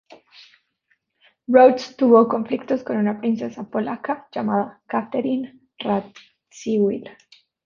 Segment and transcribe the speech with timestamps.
[1.47, 7.07] Rhodes tuvo conflictos con una princesa polaca llamada Catherine Radziwill.